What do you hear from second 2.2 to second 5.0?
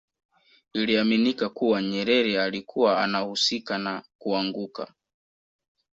alikuwa anahusika na kuanguka